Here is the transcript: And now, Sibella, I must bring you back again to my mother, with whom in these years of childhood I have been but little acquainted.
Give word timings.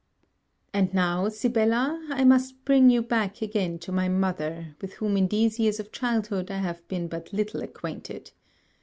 And 0.73 0.91
now, 0.95 1.29
Sibella, 1.29 2.03
I 2.09 2.23
must 2.23 2.65
bring 2.65 2.89
you 2.89 3.03
back 3.03 3.43
again 3.43 3.77
to 3.85 3.91
my 3.91 4.09
mother, 4.09 4.75
with 4.81 4.93
whom 4.93 5.15
in 5.15 5.27
these 5.27 5.59
years 5.59 5.79
of 5.79 5.91
childhood 5.91 6.49
I 6.49 6.57
have 6.57 6.87
been 6.87 7.07
but 7.07 7.31
little 7.31 7.61
acquainted. 7.61 8.31